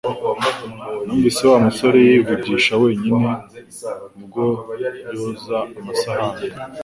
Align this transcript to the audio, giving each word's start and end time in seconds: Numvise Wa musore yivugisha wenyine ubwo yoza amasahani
Numvise 1.03 1.41
Wa 1.51 1.57
musore 1.65 1.97
yivugisha 2.07 2.73
wenyine 2.83 3.29
ubwo 4.17 4.43
yoza 5.13 5.57
amasahani 5.79 6.45